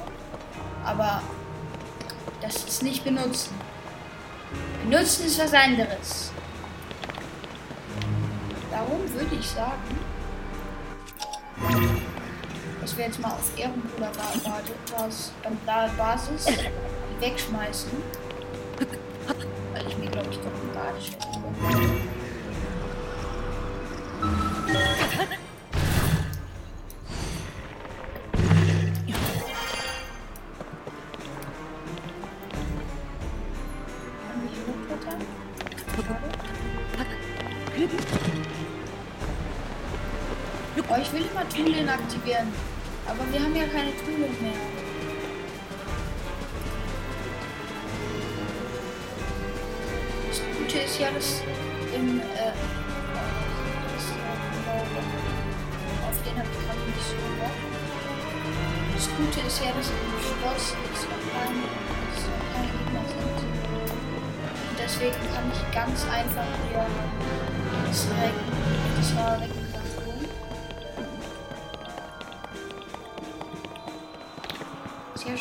aber 0.85 1.23
das 2.43 2.65
ist 2.65 2.83
nicht 2.83 3.03
benutzen. 3.03 3.55
Benutzen 4.85 5.27
ist 5.27 5.39
was 5.39 5.55
anderes. 5.55 6.33
Darum 8.71 9.01
würde 9.15 9.37
ich 9.37 9.49
sagen, 9.49 9.99
dass 12.87 12.97
wir 12.97 13.07
jetzt 13.07 13.19
mal 13.19 13.33
auf 13.33 13.59
Ehrenbruder 13.59 14.13
ähm, 15.45 15.59
Basis 15.97 16.47
wegschmeißen. 17.19 17.91
Weil 19.73 19.87
ich 19.89 19.99
mir 19.99 20.09
glaube 20.09 20.29
ich 20.31 20.37
doch 20.37 20.45
ein 20.45 20.73
Badisch 20.73 21.11
Oh, 40.89 40.99
ich 41.03 41.13
will 41.13 41.27
immer 41.33 41.49
Tunneln 41.49 41.89
aktivieren. 41.89 42.76
Aber 43.09 43.33
wir 43.33 43.41
haben 43.41 43.55
ja 43.55 43.67
keine 43.67 43.93
Toolen 43.97 44.35
mehr. 44.43 44.53
Das 50.29 50.41
Gute 50.59 50.79
ist 50.79 50.99
ja, 50.99 51.11
dass 51.13 51.43
im 51.95 52.21
äh, 52.21 52.23
äh, 52.23 52.51
auf 56.09 56.23
den 56.25 56.37
habe 56.37 56.49
ich 56.51 56.59
gerade 56.67 56.83
nicht 56.87 57.07
so 57.09 57.17
Bock. 57.39 57.57
Das 58.95 59.07
Gute 59.17 59.41
ist 59.47 59.61
ja, 59.65 59.71
dass 59.73 59.89
im 59.89 59.95
Schloss 60.21 60.75
jetzt 60.91 61.05
noch 61.09 61.23
keine, 61.33 61.65
Gegner 62.73 63.05
sind. 63.07 63.39
Deswegen 64.79 65.23
kann 65.35 65.47
ich 65.53 65.63
ganz 65.75 66.05
einfach 66.11 66.51
hier 66.69 66.87
Recken, 67.89 68.53
das 68.97 69.17
war 69.17 69.56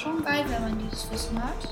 schon 0.06 0.24
geil, 0.24 0.46
wenn 0.48 0.62
man 0.62 0.78
dieses 0.78 1.10
Wissen 1.12 1.44
hat. 1.44 1.68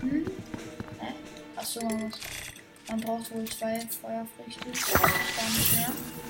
Hm? 0.00 0.26
Hä? 0.98 1.14
Achso, 1.56 1.80
man 2.88 3.00
braucht 3.02 3.34
wohl 3.34 3.44
zwei 3.44 3.86
Feuerfrüchte. 4.00 4.64
Gar 4.64 5.50
nicht 5.50 5.72
mehr. 5.74 6.25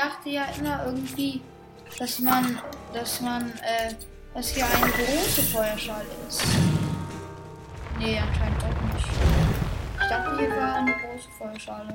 Dachte 0.00 0.30
ja 0.30 0.44
immer 0.58 0.86
irgendwie, 0.86 1.42
dass 1.98 2.20
man, 2.20 2.58
dass 2.94 3.20
man, 3.20 3.50
äh, 3.50 3.94
dass 4.34 4.48
hier 4.48 4.64
eine 4.64 4.90
große 4.90 5.42
Feuerschale 5.42 6.06
ist. 6.28 6.42
Nee, 7.98 8.18
anscheinend 8.18 8.62
doch 8.62 8.94
nicht. 8.94 9.06
Ich 10.00 10.08
dachte, 10.08 10.38
hier 10.38 10.50
war 10.50 10.74
eine 10.76 10.92
große 10.92 11.28
Feuerschale. 11.38 11.94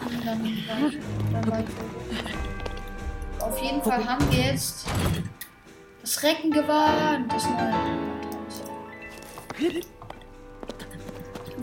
Und 0.00 0.26
dann 0.26 0.42
war 0.42 0.88
ich, 0.88 0.98
dann 1.32 1.50
war 1.50 1.60
ich. 1.60 1.66
Auf 3.42 3.58
jeden 3.62 3.82
Fall 3.82 4.04
haben 4.04 4.30
wir 4.30 4.38
jetzt 4.38 4.86
das 6.00 6.22
Reckengewand, 6.22 7.32
das 7.32 7.44
neue. 7.44 7.72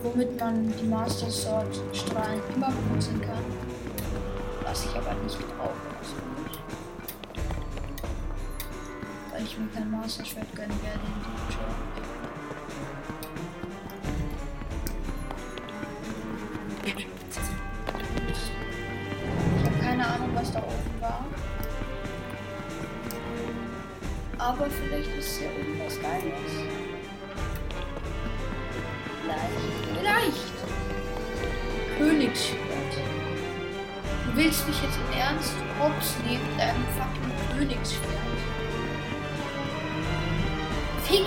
Womit 0.01 0.39
man 0.39 0.73
die 0.77 0.85
Master 0.85 1.29
Sword 1.29 1.81
Strahlen 1.93 2.41
immer 2.55 2.71
benutzen 2.71 3.19
kann. 3.19 3.78
Was 4.69 4.85
ich 4.85 4.95
aber 4.95 5.15
nicht 5.23 5.39
brauche. 5.57 5.71
Weil 9.31 9.43
ich 9.43 9.57
mir 9.57 9.67
kein 9.69 9.89
Master 9.89 10.23
Schwert 10.23 10.55
gönnen 10.55 10.79
werde 10.83 10.99
in 10.99 11.13
diesem 11.23 11.51
Show. 11.51 11.59
Ich 19.57 19.65
habe 19.65 19.79
keine 19.83 20.07
Ahnung, 20.07 20.29
was 20.35 20.51
da 20.51 20.59
oben 20.59 21.01
war. 21.01 21.25
Aber 24.37 24.67
vielleicht 24.69 25.17
ist 25.17 25.41
ja 25.41 25.49
irgendwas 25.49 25.99
Geiles. 25.99 26.68
Willst 34.59 34.67
mich 34.67 34.81
jetzt 34.81 34.97
im 34.97 35.17
Ernst 35.17 35.53
hops 35.79 36.15
nehmen 36.25 36.45
mit 36.51 36.61
einem 36.61 36.85
fucking 36.97 37.57
Königsschwert. 37.57 38.09
Fick. 41.03 41.25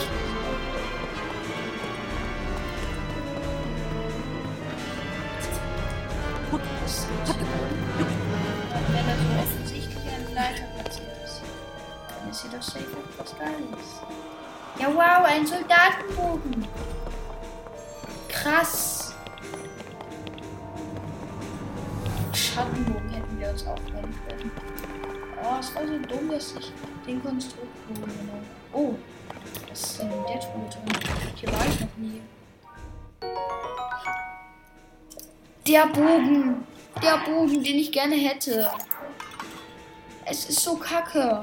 Wenn 8.89 9.07
da 9.07 9.15
so 9.17 9.29
offensichtlich 9.41 9.97
eine 9.97 10.35
Leiter 10.35 10.65
platziert 10.75 11.17
ist. 11.25 11.43
Dann 12.09 12.31
ist 12.31 12.43
hier 12.43 12.51
doch 12.51 12.63
safe 12.63 12.85
etwas 13.19 13.39
Geiles. 13.39 14.03
Ja, 14.79 14.89
wow, 14.95 15.25
ein 15.27 15.47
Soldatenbogen. 15.47 16.67
Krass. 18.29 19.15
Schattenbogen 22.35 23.02
auch 23.67 23.77
gönnen 23.87 24.15
können. 24.29 24.51
Oh, 25.43 25.57
es 25.61 25.75
war 25.75 25.87
so 25.87 25.99
dumm, 25.99 26.31
dass 26.31 26.55
ich 26.59 26.73
den 27.07 27.23
Konstruktbogen 27.23 28.03
genommen 28.03 28.47
Oh, 28.73 28.95
was 29.69 29.81
ist 29.83 29.99
denn 30.01 30.11
in 30.11 30.27
der 30.27 30.41
Truhe 30.41 30.69
drin? 30.71 31.13
Hier 31.37 31.53
war 31.53 31.67
ich 31.67 31.81
noch 31.81 31.97
nie. 31.99 32.23
Der 35.67 35.87
Bogen. 35.87 36.67
Der 37.03 37.19
Bogen, 37.19 37.63
den 37.63 37.77
ich 37.77 37.93
gerne 37.93 38.17
hätte. 38.17 38.71
Es 40.25 40.49
ist 40.49 40.61
so 40.61 40.77
kacke. 40.77 41.43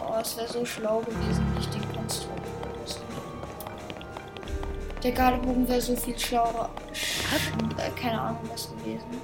Oh, 0.00 0.14
es 0.20 0.36
wäre 0.36 0.48
so 0.48 0.64
schlau 0.64 1.00
gewesen, 1.00 1.54
nicht 1.54 1.71
Der 5.02 5.12
Gardebogen 5.12 5.68
wäre 5.68 5.80
so 5.80 5.96
viel 5.96 6.18
schlauer. 6.18 6.70
Sch- 6.94 7.22
Äh, 7.78 7.90
keine 8.00 8.20
Ahnung 8.20 8.40
was 8.50 8.70
gewesen. 8.70 9.20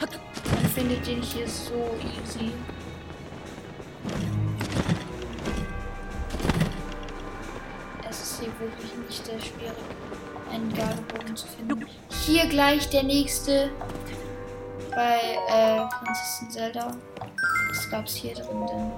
Man 0.00 0.70
findet 0.74 1.06
den 1.06 1.22
hier 1.22 1.48
so 1.48 1.72
easy. 2.22 2.52
Es 8.08 8.20
ist 8.22 8.40
hier 8.40 8.52
wirklich 8.60 8.94
nicht 9.06 9.24
sehr 9.26 9.38
schwierig, 9.38 9.76
einen 10.52 10.72
Gardebogen 10.74 11.36
zu 11.36 11.46
finden. 11.46 11.86
Hier 12.24 12.46
gleich 12.48 12.88
der 12.90 13.02
nächste 13.02 13.70
bei 14.94 15.18
äh, 15.48 16.04
Prinzessin 16.04 16.50
Zelda. 16.50 16.96
Was 17.70 17.90
gab's 17.90 18.14
hier 18.14 18.34
drin 18.34 18.66
denn? 18.66 18.92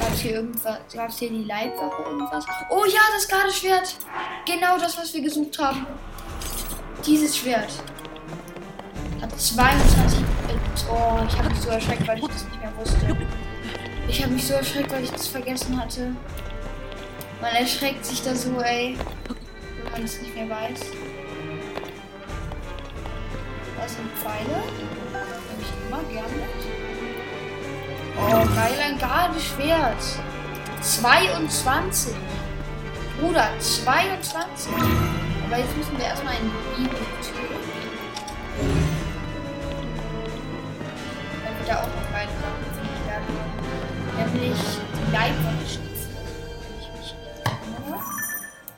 Gab's 0.00 0.18
hier 0.20 0.32
irgendwas? 0.36 0.78
Gab's 0.92 1.18
hier 1.18 1.30
die 1.30 1.44
Leibwache 1.44 2.02
irgendwas? 2.02 2.46
Oh 2.70 2.84
ja, 2.86 3.00
das 3.14 3.28
Gardeschwert! 3.28 3.96
Genau 4.46 4.78
das, 4.78 4.98
was 4.98 5.14
wir 5.14 5.22
gesucht 5.22 5.58
haben. 5.58 5.86
Dieses 7.06 7.36
Schwert. 7.36 7.70
Hat 9.22 9.40
22. 9.40 10.18
Äh, 10.18 10.24
oh, 10.90 11.18
ich 11.26 11.38
habe 11.38 11.48
mich 11.48 11.60
so 11.60 11.70
erschreckt, 11.70 12.06
weil 12.06 12.18
ich 12.18 12.26
das 12.26 12.44
nicht 12.44 12.60
mehr 12.60 12.76
wusste. 12.76 13.16
Ich 14.06 14.22
habe 14.22 14.34
mich 14.34 14.46
so 14.46 14.54
erschreckt, 14.54 14.92
weil 14.92 15.04
ich 15.04 15.10
das 15.10 15.28
vergessen 15.28 15.80
hatte. 15.80 16.14
Man 17.40 17.52
erschreckt 17.54 18.04
sich 18.04 18.22
da 18.22 18.34
so, 18.34 18.60
ey. 18.60 18.98
Wenn 19.82 19.92
man 19.92 20.02
es 20.02 20.20
nicht 20.20 20.34
mehr 20.34 20.48
weiß. 20.48 20.80
Was 23.78 23.94
sind 23.94 24.10
Pfeile? 24.18 24.62
Nehme 24.76 25.60
ich 25.60 25.88
immer 25.88 26.02
gerne. 26.04 26.48
Oh, 28.16 28.54
geil, 28.54 28.78
ein 28.82 28.98
Gardeschwert. 28.98 30.02
22. 30.82 32.14
Bruder, 33.24 33.48
22. 33.58 34.70
Aber 35.46 35.56
jetzt 35.56 35.74
müssen 35.78 35.96
wir 35.96 36.04
erstmal 36.04 36.34
in 36.34 36.50
die 36.76 36.82
Bibliothek. 36.82 37.34
Weil 41.42 41.58
wir 41.58 41.66
da 41.66 41.80
auch 41.80 41.86
noch 41.86 42.08
beide 42.12 42.30
Sachen 42.32 42.64
finden 42.74 43.02
werden. 43.08 43.32
Nämlich 44.18 44.60
die 44.92 45.10
Leibwandstiefel. 45.10 46.20
Wenn 46.68 46.80
ich 46.80 46.90
mich 47.00 47.14
erinnere. 47.46 48.00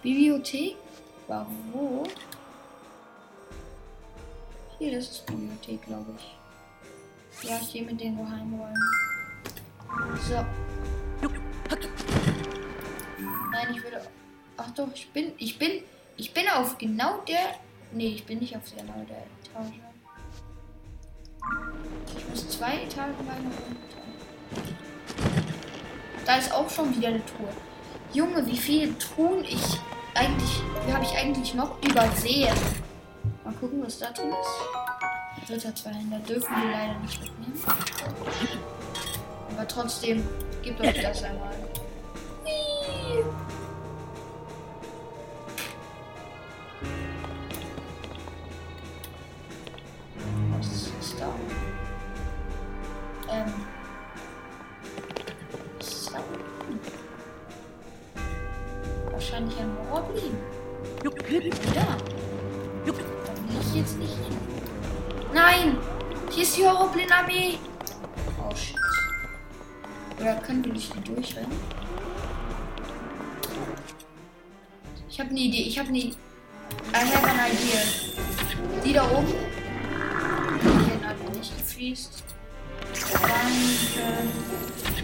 Bibliothek? 0.00 0.76
War 1.26 1.46
wo? 1.72 2.04
Hier, 4.78 4.92
das 4.94 5.10
ist 5.10 5.26
Bibliothek, 5.26 5.82
glaube 5.82 6.12
ich. 6.16 7.48
Ja, 7.48 7.56
hier 7.56 7.82
mit 7.82 8.00
den 8.00 8.16
Geheimräumen. 8.16 8.76
So. 10.28 10.46
Nein, 13.50 13.74
ich 13.74 13.82
würde. 13.82 14.02
Ach 14.56 14.70
doch, 14.70 14.88
ich 14.94 15.10
bin. 15.10 15.32
Ich 15.38 15.58
bin. 15.58 15.82
Ich 16.16 16.32
bin 16.32 16.48
auf 16.48 16.78
genau 16.78 17.18
der. 17.28 17.56
Nee, 17.92 18.08
ich 18.08 18.24
bin 18.24 18.38
nicht 18.38 18.56
auf 18.56 18.62
genau 18.70 19.04
der 19.08 19.18
Etage. 19.18 19.80
Ich 22.16 22.28
muss 22.28 22.48
zwei 22.48 22.82
Etagen 22.82 23.14
weiter 23.26 23.42
runter. 23.42 23.96
Da 26.24 26.36
ist 26.36 26.52
auch 26.52 26.68
schon 26.68 26.96
wieder 26.96 27.08
eine 27.08 27.24
Truhe. 27.24 27.48
Junge, 28.12 28.46
wie 28.46 28.56
viele 28.56 28.98
Truhen 28.98 29.44
ich 29.44 29.78
eigentlich. 30.14 30.60
Wie 30.86 30.92
habe 30.92 31.04
ich 31.04 31.16
eigentlich 31.16 31.54
noch 31.54 31.80
übersehen? 31.82 32.56
Mal 33.44 33.54
gucken, 33.54 33.82
was 33.84 33.98
da 33.98 34.10
drin 34.10 34.30
ist. 34.30 35.48
Dritter 35.48 35.74
Zweihänder 35.74 36.18
dürfen 36.20 36.56
wir 36.56 36.70
leider 36.72 36.98
nicht 37.00 37.20
mitnehmen. 37.20 37.62
Aber 39.52 39.68
trotzdem, 39.68 40.26
gebt 40.62 40.80
euch 40.80 41.00
das 41.00 41.22
einmal. 41.22 41.54
Whee! 42.42 43.22
Ist 66.56 66.62
die 66.62 66.66
Horoblin-Armee! 66.66 67.58
Oh 68.40 68.54
shit. 68.54 68.76
Oder 70.18 70.36
können 70.36 70.64
wir 70.64 70.72
nicht 70.72 70.92
durchrennen? 71.06 71.52
Ich 75.08 75.20
habe 75.20 75.30
eine 75.30 75.38
Idee. 75.38 75.62
Ich 75.62 75.78
habe 75.78 75.88
eine. 75.88 75.98
I 75.98 76.14
have 76.92 77.26
an 77.26 77.36
idea. 77.50 77.80
Die 78.84 78.92
da 78.92 79.04
oben. 79.10 79.34
Die 80.62 81.04
alle 81.04 81.38
nicht 81.38 81.56
gefriest. 81.58 82.24
Danke. 83.12 83.36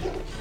Nice. 0.01 0.32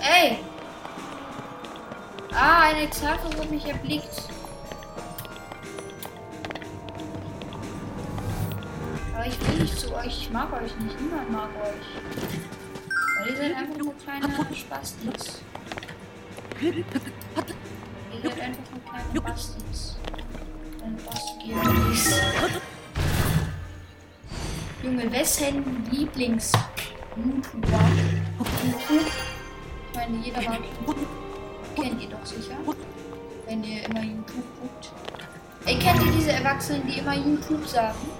Ey! 0.00 0.38
Ah, 2.32 2.60
eine 2.68 2.88
Xathos 2.88 3.34
hat 3.36 3.50
mich 3.50 3.66
erblickt. 3.66 4.28
Aber 9.14 9.26
ich 9.26 9.38
will 9.40 9.58
nicht 9.60 9.78
zu 9.78 9.94
euch. 9.94 10.06
Ich 10.06 10.30
mag 10.30 10.52
euch 10.52 10.74
nicht. 10.78 11.00
Niemand 11.00 11.30
mag 11.30 11.50
euch. 11.62 11.86
Weil 13.18 13.30
ihr 13.30 13.36
seid 13.36 13.56
einfach 13.56 13.76
nur 13.76 13.94
kleine 13.98 14.54
Spastis. 14.54 15.42
Wessen 25.30 25.86
Lieblings-YouTuber? 25.92 27.78
YouTube? 28.64 29.06
Ich 29.92 29.96
meine, 29.96 30.16
jeder 30.24 30.40
YouTube. 30.42 31.06
Kennt 31.76 32.02
ihr 32.02 32.08
doch 32.08 32.26
sicher. 32.26 32.56
Wenn 33.46 33.62
ihr 33.62 33.84
immer 33.84 34.02
YouTube 34.02 34.44
guckt. 34.60 34.92
Ey, 35.66 35.78
kennt 35.78 36.02
ihr 36.02 36.10
diese 36.10 36.32
Erwachsenen, 36.32 36.84
die 36.88 36.98
immer 36.98 37.14
YouTube 37.14 37.64
sagen? 37.64 38.10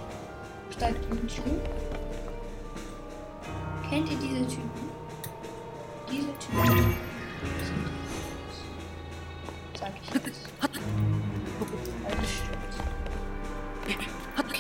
Statt 0.70 0.94
YouTube? 1.11 1.61
Kennt 3.90 4.09
ihr 4.09 4.16
diese 4.16 4.46
Typen? 4.46 4.70
Diese 6.12 6.29
Typen. 6.38 6.94
Sag 9.75 9.90
ich 10.01 10.14
jetzt. 10.14 10.49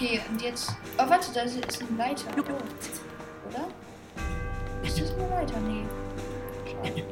Okay, 0.00 0.18
und 0.30 0.40
jetzt. 0.40 0.74
Oh, 0.96 1.04
warte, 1.06 1.30
da 1.34 1.42
ist 1.42 1.58
ein 1.58 1.98
Leiter. 1.98 2.30
Oh. 2.38 3.48
Oder? 3.50 3.68
Ist 4.82 4.98
das 4.98 5.14
nur 5.14 5.30
weiter? 5.30 5.60
Nee. 5.60 5.84
Schade. 6.64 7.04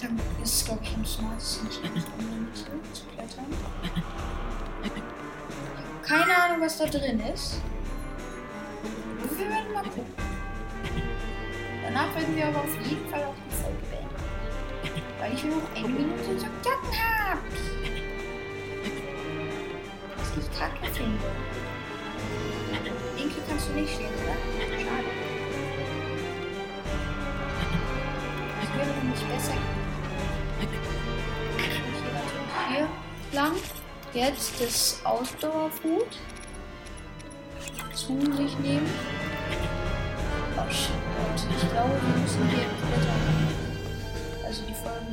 Dann 0.00 0.20
ist 0.42 0.54
es, 0.54 0.64
glaube 0.64 0.80
ich, 0.84 0.94
am 0.94 1.04
smartesten, 1.04 1.68
Mitte 1.68 1.84
zu 2.94 3.04
klettern. 3.14 3.44
Keine 6.02 6.34
Ahnung, 6.34 6.62
was 6.62 6.78
da 6.78 6.86
drin 6.86 7.20
ist. 7.34 7.60
Wir 9.36 9.48
werden 9.50 9.72
mal 9.74 9.82
gucken. 9.82 10.06
Danach 11.84 12.14
werden 12.16 12.36
wir 12.36 12.46
aber 12.46 12.60
auf 12.60 12.80
jeden 12.86 13.06
Fall 13.10 13.24
Weil 15.30 15.36
ich 15.36 15.44
noch 15.44 15.62
eine 15.76 15.88
Minute 15.88 16.36
zu 16.36 16.46
knacken 16.46 16.92
habe. 16.98 17.40
Was 20.16 20.28
ich 20.36 20.58
kacke 20.58 20.92
finde. 20.92 21.18
Inke 23.16 23.40
kannst 23.48 23.68
du 23.68 23.72
nicht 23.74 23.94
stehen, 23.94 24.08
oder? 24.08 24.34
Schade. 24.80 25.04
Das 28.60 28.76
wäre 28.76 28.96
nämlich 28.98 29.24
besser. 29.24 29.56
Ich 31.58 32.76
hier 32.76 32.88
lang. 33.32 33.52
Jetzt 34.12 34.60
das 34.60 35.00
Ausdauerfood 35.04 36.18
zu 37.94 38.18
sich 38.34 38.58
nehmen. 38.58 38.90
Oh 40.56 40.70
shit. 40.72 40.90
Ich 41.56 41.70
glaube, 41.70 41.94
wir 42.02 42.20
müssen 42.20 42.48
hier 42.48 42.66
klettern. 42.66 43.69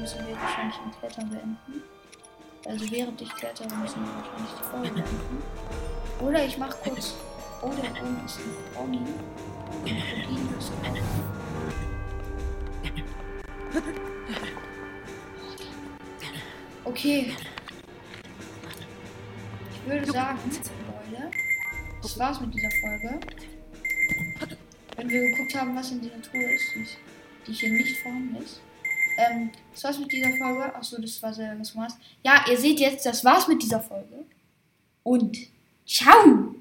Müssen 0.08 0.26
wir 0.26 0.40
wahrscheinlich 0.42 0.78
im 0.86 0.92
Klettern 0.98 1.30
beenden. 1.30 1.84
Also 2.66 2.90
während 2.92 3.22
ich 3.22 3.30
klettere, 3.36 3.68
müssen 3.76 4.06
wir 4.06 4.16
wahrscheinlich 4.16 4.52
die 4.58 4.64
Folge 4.64 4.90
beenden. 4.92 5.44
Oder 6.22 6.46
ich 6.46 6.58
mach 6.58 6.80
kurz. 6.80 7.16
Oh, 7.62 7.72
da 7.72 8.02
oben 8.02 8.26
ist 8.26 8.40
ein 8.40 8.74
Pony. 8.74 9.00
Ein 9.86 10.02
Krokodil 10.02 10.58
ist. 10.58 10.72
Okay. 16.86 17.36
Ich 19.74 19.92
würde 19.92 20.10
sagen, 20.10 20.40
Leute, 21.12 21.32
das 22.02 22.18
war's 22.18 22.40
mit 22.40 22.54
dieser 22.54 22.72
Folge. 22.80 23.20
Wenn 24.96 25.10
wir 25.10 25.22
geguckt 25.32 25.54
haben, 25.54 25.76
was 25.76 25.92
in 25.92 26.00
dieser 26.00 26.22
Truhe 26.22 26.54
ist, 26.54 26.98
die 27.46 27.52
hier 27.52 27.72
nicht 27.72 27.98
vorhanden 27.98 28.38
ist. 28.38 28.62
Ähm, 29.18 29.52
das 29.74 29.84
war's 29.84 30.00
mit 30.00 30.12
dieser 30.12 30.30
Folge. 30.38 30.76
Achso, 30.76 31.02
das 31.02 31.22
war 31.22 31.34
sehr 31.34 31.56
das 31.56 31.76
war's. 31.76 31.98
Ja, 32.24 32.46
ihr 32.50 32.58
seht 32.58 32.80
jetzt, 32.80 33.06
das 33.06 33.26
war's 33.26 33.48
mit 33.48 33.62
dieser 33.62 33.82
Folge. 33.82 34.26
Und 35.04 35.38
ciao! 35.86 36.56